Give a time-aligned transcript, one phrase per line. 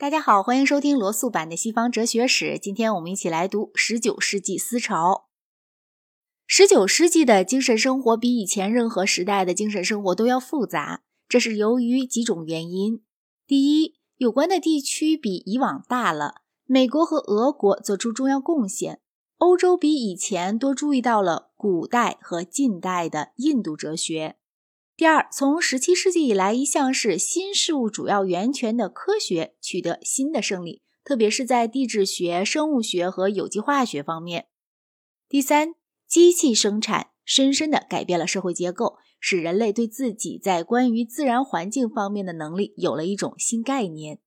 [0.00, 2.58] 大家好，欢迎收听罗素版的西方哲学史。
[2.58, 5.28] 今天我们一起来读十九世纪思潮。
[6.46, 13.02] 十九世纪的精神生活比以前任何时代的精神生活都要复杂，这是由于几种原因。
[13.46, 19.02] 第一，有关的地区比以往大了，美国和俄国做出重要贡献，
[19.36, 24.38] 欧洲比以前多注意到了古代和近代的印度哲学。
[25.00, 34.48] 第二，从十七世纪以来，一向是新事物主要源泉的科学取得新的胜利，特别是在地质学、生物学和有机化学方面。
[35.26, 35.74] 第三，
[36.06, 44.18] 机器生产深深地改变了社会结构，使人类对自己在关于自然环境方面的能力有了一种新概念。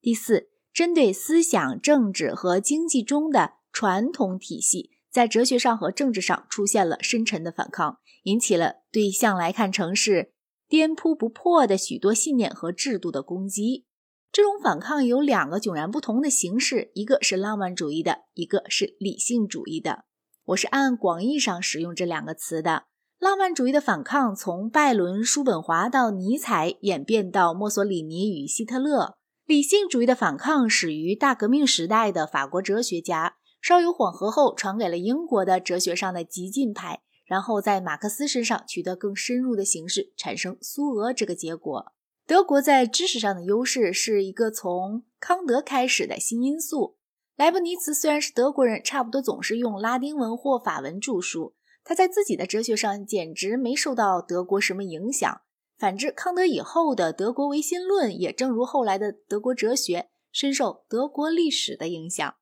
[0.00, 8.00] 第四，针对思想、政治和经济中的传统体系，在哲学上和政治上出现了深沉的反抗。
[8.24, 10.34] 引起了对向来看成是
[10.68, 13.86] 颠扑不破的许多信念和制度的攻击。
[14.30, 20.04] 这种反抗有两个迥然不同的形式，一个是浪漫主义的，一个是理性主义的。
[20.48, 22.84] 我是按广义上使用这两个词的。
[23.18, 29.14] 浪漫主义的反抗从拜伦、叔本华到尼采，演变到墨索里尼与希特勒；
[29.46, 33.36] 理性主义的反抗始于大革命时代的法国哲学家，
[33.66, 37.02] 稍有缓和后传给了英国的哲学上的激进派。
[37.24, 41.92] 然后在马克思身上取得更深入的形式，产生苏俄这个结果。
[42.28, 46.98] 德国在知识上的优势是一个从康德开始的新因素。
[47.34, 55.40] 莱布尼茨虽然是德国人，差不多总是用拉丁文或法文著书，他在自己的哲学上简直没受到德国什么影响。
[55.76, 62.36] 反之，康德以后的德国唯心论也正如后来的德国哲学，深受德国历史的影响。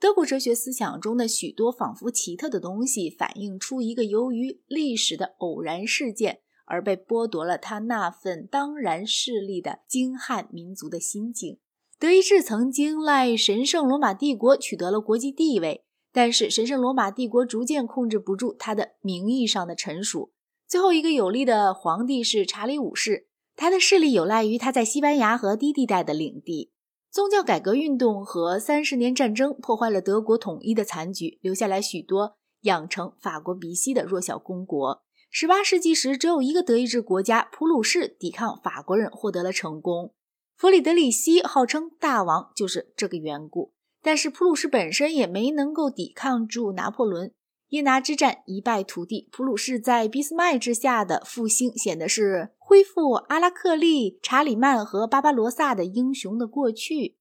[0.00, 11.58] 德国哲学思想中的许多仿佛奇特的东西，反映出一个由于历史的偶然事件而被剥夺了他那份当然势力的精悍民族的心境。
[11.98, 15.84] 德意志曾经赖神圣罗马帝国取得了国际地位，
[16.14, 20.32] 但是神圣罗马帝国逐渐控制不住他的名义上的臣属。
[20.66, 26.72] 最后一个有力的皇帝是查理五世，他的势力有赖于他在西班牙和低地带的领地。
[27.12, 35.02] 宗教改革运动和三十年战争破坏了德国统一的残局，留下来许多养成法国鼻息的弱小公国。
[35.28, 40.14] 十八世纪时，只有一个德意志国家普鲁士抵抗法国人获得了成功。
[40.56, 43.72] 弗里德里希号称大王，就是这个缘故。
[44.02, 47.32] 但是普鲁士本身也没能够抵抗住拿破仑。
[47.70, 52.50] 耶拿之战一败涂地，普鲁士在俾斯麦之下的复兴显得是。
[52.70, 57.16] 恢复阿拉克利、查理曼和巴巴罗萨的英雄的过去。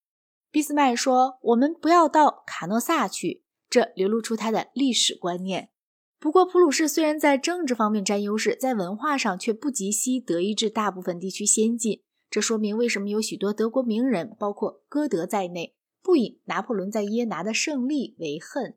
[0.51, 5.71] 俾斯麦说：“我们不要到卡诺萨去。”这流露出他的历史观念。
[6.19, 12.03] 不过，普鲁士虽然在政治方面占优势，在文化上却不及西德意志大部分地区先进。
[12.29, 18.75] 这说明为什么有许多德国名人，包括歌德在内，不以拿破仑在耶拿的胜利为恨。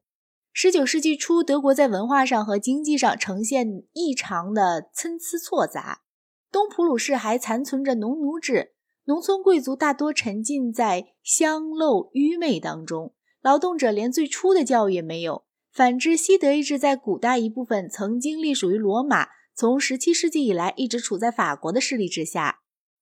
[0.55, 6.02] 十九世纪初，德国在文化上和经济上呈现异常的参差错杂。
[6.53, 8.75] 东普鲁士还残存着农奴制，
[9.07, 15.45] 农村贵族大多沉浸在乡陋愚昧当中，劳动者连最初的教育也没有。
[15.73, 22.59] 反之，西德意志在古代一部分曾经隶属于罗马，从十七世纪以来一直处在法国的势力之下。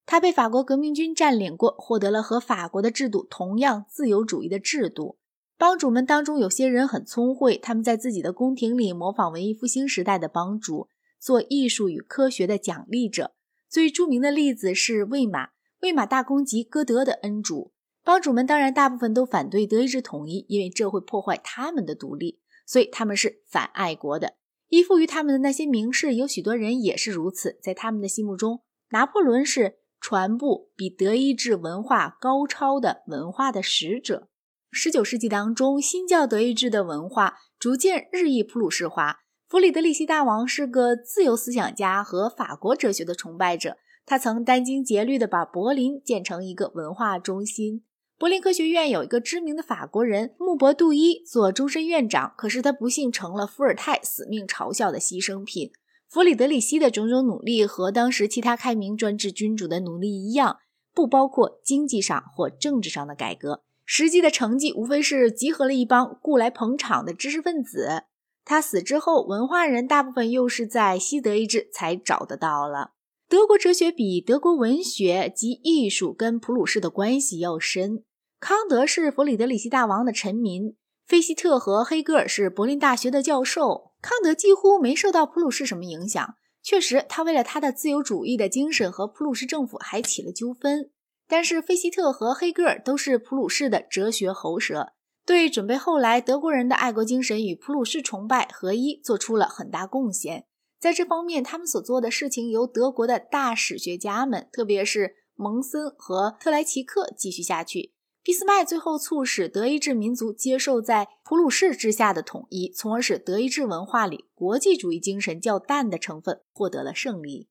[0.06, 5.19] 他被法国革命军占领过，获得了和法国的制度同样自由主义的制度。
[5.59, 10.87] 帮主们当中有些人很聪慧，他们在自己的宫廷里模仿文艺复兴时代的帮主，
[11.19, 13.33] 做艺术与科学的奖励者。
[13.70, 15.50] 最著名的例子是魏玛，
[15.82, 17.72] 魏玛大公及歌德的恩主。
[18.03, 24.34] 帮主们当然大部分都反对德意志统一，因为这会破坏他们的独立，所以他们是反爱国的。
[24.70, 27.60] 依附于他们的那些名士，有许多人也是如此。
[27.62, 34.28] 在他们的心目中，拿破仑是传播比德意志文化高超的文化的使者。
[34.72, 39.19] 十九世纪当中，新教德意志的文化逐渐日益普鲁士化。
[39.50, 43.78] 弗里德里希大王是个自由思想家和法国哲学的崇拜者。
[44.06, 47.83] 他曾殚精竭虑地把柏林建成一个文化中心。
[48.16, 55.72] 柏林科学院有一个知名的法国人穆伯杜伊做终身院长，可是他不幸成了伏尔泰死命嘲笑的牺牲品。
[56.09, 60.59] 弗里德里希的种种努力和当时其他开明专制君主的努力一样，
[60.95, 63.65] 不包括经济上或政治上的改革。
[63.84, 68.04] 实际的成绩无非是集合了一帮雇来捧场的知识分子。
[68.50, 72.94] 他死之后，文化人大部分又是在西德意志才找得到了。
[73.28, 78.02] 德国哲学比德国文学及艺术跟普鲁士的关系要深。
[78.41, 80.74] 康德是弗里德里希大王的臣民，
[81.06, 83.92] 费希特和黑格尔是柏林大学的教授。
[84.02, 86.34] 康德几乎没受到普鲁士什么影响。
[86.60, 90.91] 确实，他为了他的自由主义的精神和普鲁士政府还起了纠纷。
[91.28, 94.88] 但是费希特和黑格尔都是普鲁士的哲学喉舌，
[95.27, 100.47] 对准备后来德国人的爱国精神与普鲁士崇拜合一做出了很大贡献。
[100.81, 107.93] 在这方面，他们所做的事情由德国的大史学家们，特别是蒙森和特莱奇克继续下去。
[108.25, 117.49] 俾斯麦最后促使德意志民族接受在普鲁士之下的统一，从而使德意志文化里国际主义精神较淡的成分获得了胜利。